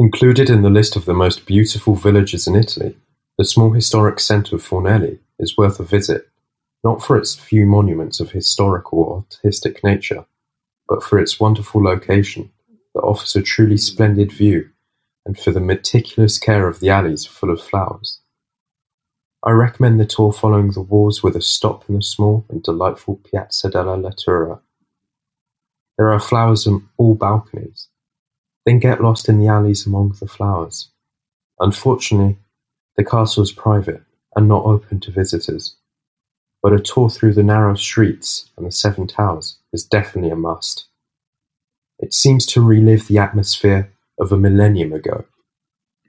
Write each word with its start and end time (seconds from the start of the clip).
Included 0.00 0.50
in 0.50 0.62
the 0.62 0.70
list 0.70 0.96
of 0.96 1.04
the 1.04 1.14
most 1.14 1.46
beautiful 1.46 1.94
villages 1.94 2.48
in 2.48 2.56
Italy, 2.56 2.96
the 3.38 3.44
small 3.44 3.70
historic 3.70 4.18
centre 4.18 4.56
of 4.56 4.62
Fornelli 4.62 5.20
is 5.38 5.56
worth 5.56 5.78
a 5.78 5.84
visit, 5.84 6.28
not 6.82 7.00
for 7.00 7.16
its 7.16 7.36
few 7.36 7.64
monuments 7.64 8.18
of 8.18 8.32
historical 8.32 8.98
or 8.98 9.16
artistic 9.18 9.84
nature, 9.84 10.24
but 10.88 11.04
for 11.04 11.20
its 11.20 11.38
wonderful 11.38 11.80
location 11.80 12.50
that 12.92 13.02
offers 13.02 13.36
a 13.36 13.42
truly 13.42 13.76
splendid 13.76 14.32
view 14.32 14.68
and 15.24 15.38
for 15.38 15.52
the 15.52 15.60
meticulous 15.60 16.40
care 16.40 16.66
of 16.66 16.80
the 16.80 16.90
alleys 16.90 17.24
full 17.24 17.50
of 17.50 17.62
flowers. 17.62 18.18
I 19.44 19.52
recommend 19.52 20.00
the 20.00 20.06
tour 20.06 20.32
following 20.32 20.72
the 20.72 20.82
walls 20.82 21.22
with 21.22 21.36
a 21.36 21.40
stop 21.40 21.88
in 21.88 21.94
the 21.94 22.02
small 22.02 22.44
and 22.48 22.64
delightful 22.64 23.20
Piazza 23.30 23.70
della 23.70 23.96
Lettura. 23.96 24.58
There 25.96 26.12
are 26.12 26.18
flowers 26.18 26.66
on 26.66 26.88
all 26.96 27.14
balconies, 27.14 27.88
then 28.64 28.78
get 28.78 29.02
lost 29.02 29.28
in 29.28 29.38
the 29.38 29.46
alleys 29.46 29.86
among 29.86 30.16
the 30.20 30.28
flowers. 30.28 30.90
Unfortunately, 31.60 32.38
the 32.96 33.04
castle 33.04 33.42
is 33.42 33.52
private 33.52 34.02
and 34.36 34.48
not 34.48 34.64
open 34.64 35.00
to 35.00 35.10
visitors, 35.10 35.76
but 36.62 36.72
a 36.72 36.80
tour 36.80 37.10
through 37.10 37.34
the 37.34 37.42
narrow 37.42 37.74
streets 37.74 38.50
and 38.56 38.66
the 38.66 38.70
Seven 38.70 39.06
Towers 39.06 39.58
is 39.72 39.84
definitely 39.84 40.30
a 40.30 40.36
must. 40.36 40.86
It 41.98 42.12
seems 42.12 42.46
to 42.46 42.60
relive 42.60 43.06
the 43.06 43.18
atmosphere 43.18 43.92
of 44.18 44.32
a 44.32 44.36
millennium 44.36 44.92
ago 44.92 45.24